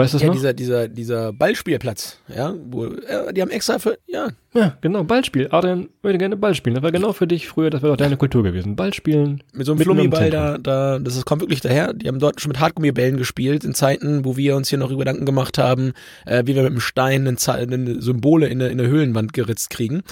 [0.00, 0.34] Weißt du das ja, noch?
[0.34, 4.28] dieser, dieser, dieser Ballspielplatz, ja, wo, äh, die haben extra für, ja.
[4.52, 5.46] Ja, genau, Ballspiel.
[5.52, 6.74] Adrian würde gerne Ball spielen.
[6.74, 8.74] Das war genau für dich früher, das wäre doch deine Kultur gewesen.
[8.74, 9.44] Ballspielen.
[9.52, 11.92] Mit so einem Flummiball da, da, das ist, kommt wirklich daher.
[11.92, 15.00] Die haben dort schon mit Hartgummibällen gespielt, in Zeiten, wo wir uns hier noch über
[15.00, 15.92] Gedanken gemacht haben,
[16.26, 19.70] äh, wie wir mit dem Stein einen, einen Symbole in eine, in eine Höhlenwand geritzt
[19.70, 20.02] kriegen.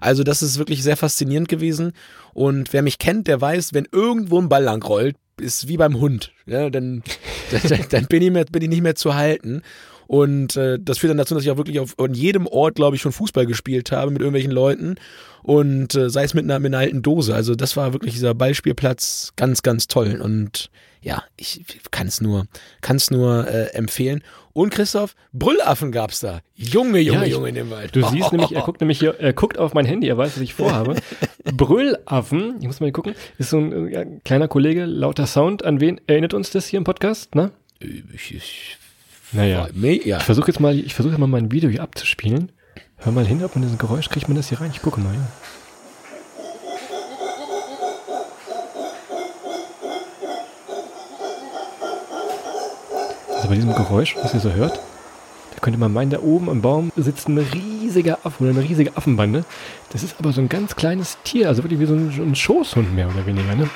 [0.00, 1.92] Also das ist wirklich sehr faszinierend gewesen.
[2.34, 6.00] Und wer mich kennt, der weiß, wenn irgendwo ein Ball lang rollt, ist wie beim
[6.00, 6.32] Hund.
[6.46, 7.02] Ja, dann,
[7.50, 9.62] dann, dann bin, ich mehr, bin ich nicht mehr zu halten.
[10.08, 12.96] Und äh, das führt dann dazu, dass ich auch wirklich auf an jedem Ort, glaube
[12.96, 14.96] ich, schon Fußball gespielt habe mit irgendwelchen Leuten.
[15.42, 17.34] Und äh, sei es mit einer, mit einer alten Dose.
[17.34, 20.20] Also das war wirklich dieser Ballspielplatz ganz, ganz toll.
[20.22, 20.70] Und
[21.02, 22.46] ja, ich kann es nur,
[22.80, 24.24] kann's nur äh, empfehlen.
[24.54, 26.40] Und Christoph, Brüllaffen gab's da.
[26.56, 27.94] Junge, Junge, Ja, ich- Junge in dem Wald.
[27.94, 30.42] Du siehst nämlich, er guckt nämlich hier, er guckt auf mein Handy, er weiß, was
[30.42, 30.96] ich vorhabe.
[31.44, 35.64] Brüllaffen, ich muss mal hier gucken, ist so ein äh, kleiner Kollege, lauter Sound.
[35.64, 37.50] An wen erinnert uns das hier im Podcast, ne?
[37.78, 38.78] Ich, ich,
[39.32, 39.68] Naja.
[39.74, 40.18] Ja.
[40.18, 42.50] Ich versuche jetzt mal, ich versuche mal mein Video hier abzuspielen.
[42.96, 44.70] Hör mal hin, ob man dieses Geräusch kriegt man das hier rein.
[44.72, 45.20] Ich gucke mal, ja.
[53.36, 54.80] Also bei diesem Geräusch, was ihr so hört,
[55.54, 58.96] da könnte man meinen, da oben am Baum sitzt ein riesiger Affe oder eine riesige
[58.96, 59.44] Affenbande.
[59.92, 62.94] Das ist aber so ein ganz kleines Tier, also wirklich wie so ein, ein Schoßhund
[62.94, 63.70] mehr oder weniger, ne?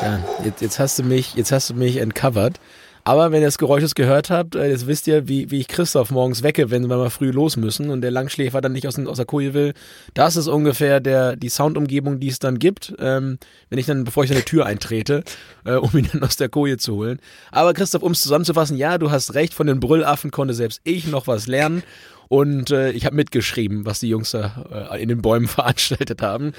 [0.00, 2.60] Ja, jetzt, jetzt hast du mich, jetzt hast du mich entcovered.
[3.04, 5.68] Aber wenn ihr das Geräusch jetzt gehört habt, äh, jetzt wisst ihr, wie, wie ich
[5.68, 8.98] Christoph morgens wecke, wenn wir mal früh los müssen und der Langschläfer dann nicht aus,
[8.98, 9.74] aus der Koje will.
[10.14, 14.24] Das ist ungefähr der, die Soundumgebung, die es dann gibt, ähm, wenn ich dann, bevor
[14.24, 15.24] ich die Tür eintrete,
[15.64, 17.20] äh, um ihn dann aus der Koje zu holen.
[17.50, 21.06] Aber Christoph, um es zusammenzufassen, ja, du hast recht, von den Brüllaffen konnte selbst ich
[21.06, 21.82] noch was lernen.
[22.32, 26.52] Und äh, ich habe mitgeschrieben, was die Jungs da äh, in den Bäumen veranstaltet haben.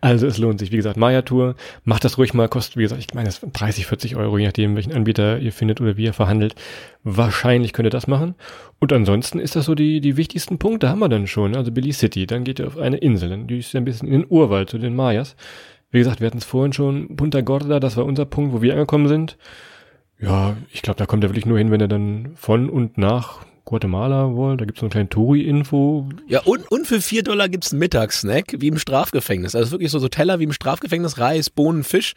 [0.00, 0.72] Also es lohnt sich.
[0.72, 1.54] Wie gesagt, Maya-Tour,
[1.84, 4.74] macht das ruhig mal, kostet, wie gesagt, ich meine, sind 30, 40 Euro, je nachdem,
[4.74, 6.56] welchen Anbieter ihr findet oder wie ihr verhandelt.
[7.04, 8.34] Wahrscheinlich könnt ihr das machen.
[8.80, 11.54] Und ansonsten ist das so die, die wichtigsten Punkte haben wir dann schon.
[11.54, 14.26] Also Billy City, dann geht ihr auf eine Insel, die ist ein bisschen in den
[14.28, 15.36] Urwald zu den Mayas.
[15.92, 18.72] Wie gesagt, wir hatten es vorhin schon, Punta Gorda, das war unser Punkt, wo wir
[18.72, 19.38] angekommen sind.
[20.18, 23.46] Ja, ich glaube, da kommt er wirklich nur hin, wenn er dann von und nach
[23.64, 24.56] Guatemala wohl.
[24.56, 26.08] Da gibt es so eine kleine Touri-Info.
[26.26, 29.54] Ja, und, und für vier Dollar gibt's einen Mittagssnack, wie im Strafgefängnis.
[29.54, 32.14] Also wirklich so, so Teller wie im Strafgefängnis, Reis, Bohnen, Fisch.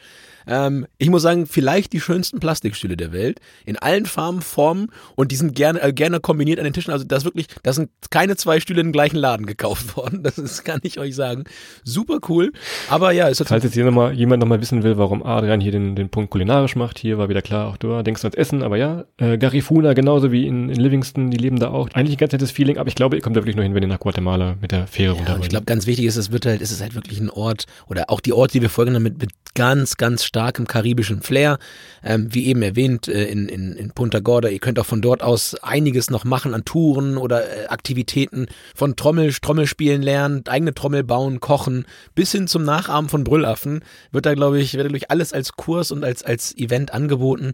[0.48, 3.40] Ähm, ich muss sagen, vielleicht die schönsten Plastikstühle der Welt.
[3.66, 6.92] In allen Farben, Formen und die sind gerne, äh, gerne kombiniert an den Tischen.
[6.92, 10.24] Also das wirklich, das sind keine zwei Stühle im gleichen Laden gekauft worden.
[10.24, 11.46] Das ist, kann ich euch sagen.
[11.84, 12.52] Super cool.
[12.90, 15.72] Aber ja, ist Falls jetzt hier noch mal, jemand nochmal wissen will, warum Adrian hier
[15.72, 18.78] den, den Punkt kulinarisch macht, hier war wieder klar, auch du denkst ans Essen, aber
[18.78, 21.90] ja, äh, Garifuna genauso wie in, in Livingston, die leben da auch.
[21.94, 23.84] Eigentlich ein ganz nettes Feeling, aber ich glaube, ihr kommt da wirklich nur hin, wenn
[23.84, 26.46] ihr nach Guatemala mit der Fähre Ja, runter ich glaube, ganz wichtig ist, es wird
[26.46, 29.20] halt, es ist halt wirklich ein Ort oder auch die Orte, die wir folgen, mit,
[29.20, 31.60] mit ganz, ganz starkem karibischen Flair.
[32.04, 35.24] Ähm, wie eben erwähnt, äh, in, in, in Punta Gorda, ihr könnt auch von dort
[35.24, 41.06] aus einiges noch machen an Touren oder äh, Aktivitäten von Trommel, Trommelspielen lernen, eigene Trommel
[41.06, 43.80] bauen, kochen, bis hin zum Nachahmen von Brüllaffen.
[44.12, 47.54] Wird da, glaube ich, wird da, alles als Kurs und als, als Event angeboten.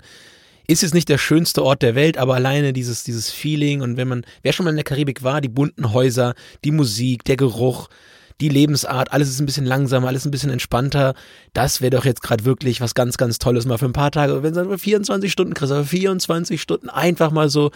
[0.67, 4.07] Ist jetzt nicht der schönste Ort der Welt, aber alleine dieses, dieses Feeling und wenn
[4.07, 7.89] man, wer schon mal in der Karibik war, die bunten Häuser, die Musik, der Geruch,
[8.41, 11.13] die Lebensart, alles ist ein bisschen langsamer, alles ein bisschen entspannter.
[11.53, 14.43] Das wäre doch jetzt gerade wirklich was ganz, ganz Tolles mal für ein paar Tage.
[14.43, 17.71] Wenn du 24 Stunden kriegst, aber 24 Stunden einfach mal so,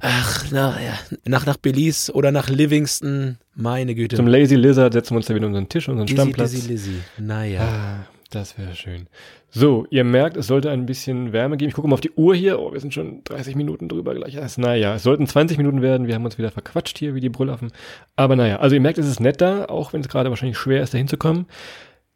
[0.00, 4.16] ach, na, ja, nach, nach Belize oder nach Livingston, meine Güte.
[4.16, 6.52] Zum Lazy Lizard setzen wir uns da wieder unseren Tisch, unseren Lizzy, Stammplatz.
[6.52, 7.00] Lizzy, Lizzy.
[7.18, 7.62] Naja.
[7.62, 9.06] Ah, das wäre schön.
[9.50, 11.68] So, ihr merkt, es sollte ein bisschen Wärme geben.
[11.68, 12.58] Ich gucke mal auf die Uhr hier.
[12.58, 14.40] Oh, wir sind schon 30 Minuten drüber gleich.
[14.40, 16.06] Also, naja, es sollten 20 Minuten werden.
[16.06, 17.72] Wir haben uns wieder verquatscht hier wie die Brüllaffen.
[18.16, 20.82] Aber naja, also ihr merkt, es ist nett da, auch wenn es gerade wahrscheinlich schwer
[20.82, 21.46] ist, da hinzukommen.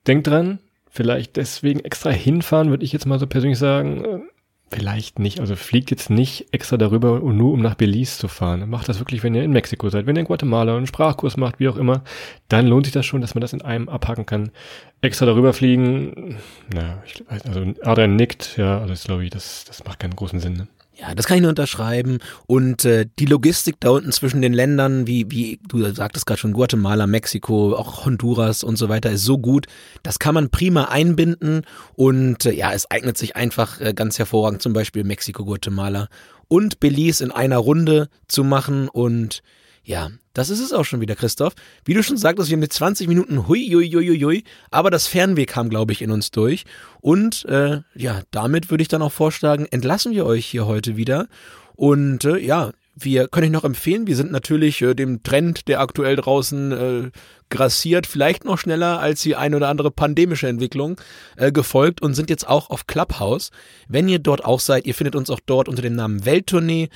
[0.07, 0.59] Denkt dran,
[0.91, 4.29] vielleicht deswegen extra hinfahren, würde ich jetzt mal so persönlich sagen.
[4.71, 5.41] Vielleicht nicht.
[5.41, 8.69] Also fliegt jetzt nicht extra darüber, und nur um nach Belize zu fahren.
[8.69, 11.59] Macht das wirklich, wenn ihr in Mexiko seid, wenn ihr in Guatemala einen Sprachkurs macht,
[11.59, 12.03] wie auch immer,
[12.49, 14.51] dann lohnt sich das schon, dass man das in einem abhaken kann.
[15.01, 16.39] Extra darüber fliegen,
[16.75, 20.41] na, ich, also Adrian nickt, ja, also das glaube ich, das, das macht keinen großen
[20.41, 20.55] Sinn.
[20.55, 20.69] Ne?
[21.01, 22.19] Ja, das kann ich nur unterschreiben.
[22.47, 26.53] Und äh, die Logistik da unten zwischen den Ländern, wie, wie du sagtest gerade schon,
[26.53, 29.67] Guatemala, Mexiko, auch Honduras und so weiter, ist so gut.
[30.03, 31.63] Das kann man prima einbinden
[31.95, 36.09] und äh, ja, es eignet sich einfach äh, ganz hervorragend, zum Beispiel Mexiko, Guatemala
[36.49, 38.89] und Belize in einer Runde zu machen.
[38.89, 39.43] Und
[39.89, 41.55] ja, das ist es auch schon wieder, Christoph.
[41.87, 44.91] Wie du schon sagtest, wir haben mit 20 Minuten hui, hui, hui, hui, hui, aber
[44.91, 46.67] das Fernweh kam, glaube ich, in uns durch.
[47.01, 51.27] Und äh, ja, damit würde ich dann auch vorschlagen, entlassen wir euch hier heute wieder.
[51.75, 55.81] Und äh, ja, wir können euch noch empfehlen, wir sind natürlich äh, dem Trend, der
[55.81, 57.11] aktuell draußen äh,
[57.49, 61.01] grassiert, vielleicht noch schneller als die ein oder andere pandemische Entwicklung
[61.37, 63.53] äh, gefolgt und sind jetzt auch auf Clubhouse.
[63.89, 66.91] Wenn ihr dort auch seid, ihr findet uns auch dort unter dem Namen Welttournee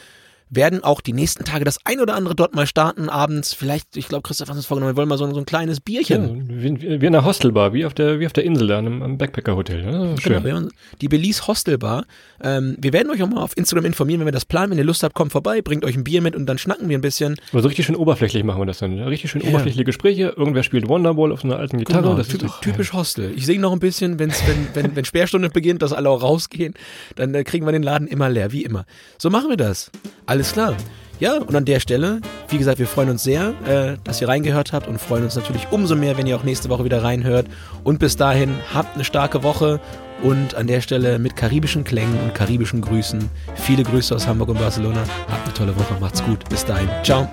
[0.55, 3.55] werden auch die nächsten Tage das ein oder andere dort mal starten, abends.
[3.55, 5.83] Vielleicht, ich glaube, Christoph hat uns vorgenommen, wir wollen mal so, so ein kleines Ja,
[5.85, 6.47] Bierchen.
[6.51, 9.17] wie, wie in einer Hostelbar, wie auf der, wie auf der Insel da, am, am
[9.19, 9.83] Backpacker-Hotel.
[9.85, 10.33] Ja, schön.
[10.35, 10.69] Genau, wir haben
[11.01, 12.05] die Belize Hostelbar.
[12.43, 14.71] Ähm, wir werden euch auch mal auf Instagram informieren, wenn wir das planen.
[14.73, 16.99] Wenn ihr Lust habt, kommt vorbei, bringt euch ein Bier mit und dann schnacken wir
[16.99, 17.37] ein bisschen.
[17.53, 18.99] Aber so richtig schön oberflächlich machen wir das dann.
[19.01, 19.49] Richtig schön Ja.
[19.49, 20.35] oberflächliche Gespräche.
[20.37, 22.03] Irgendwer spielt Wonderball auf so einer alten Gitarre.
[22.03, 23.33] Genau, das ist doch, typisch Hostel.
[23.35, 26.75] Ich singe noch ein bisschen, wenn's, wenn, wenn, wenn Sperrstunde beginnt, dass alle auch rausgehen,
[27.17, 28.85] dann äh, kriegen wir den Laden immer leer, wie immer.
[29.19, 29.91] So machen wir das.
[30.27, 30.77] Alles klar.
[31.21, 34.73] Ja, und an der Stelle, wie gesagt, wir freuen uns sehr, äh, dass ihr reingehört
[34.73, 37.47] habt und freuen uns natürlich umso mehr, wenn ihr auch nächste Woche wieder reinhört.
[37.85, 39.79] Und bis dahin, habt eine starke Woche
[40.23, 43.31] und an der Stelle mit karibischen Klängen und karibischen Grüßen.
[43.55, 45.05] Viele Grüße aus Hamburg und Barcelona.
[45.29, 46.49] Habt eine tolle Woche, macht's gut.
[46.49, 46.89] Bis dahin.
[47.05, 47.29] Ciao.